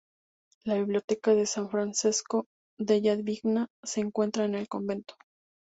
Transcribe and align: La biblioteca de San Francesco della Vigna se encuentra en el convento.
La 0.63 0.73
biblioteca 0.79 1.35
de 1.35 1.45
San 1.45 1.69
Francesco 1.69 2.45
della 2.79 3.13
Vigna 3.17 3.67
se 3.83 4.01
encuentra 4.01 4.45
en 4.45 4.55
el 4.55 4.67
convento. 4.67 5.13